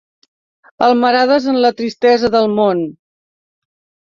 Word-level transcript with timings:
Amarades 0.87 1.45
en 1.53 1.59
la 1.65 1.71
tristesa 1.83 2.33
del 2.37 2.49
món 2.61 2.83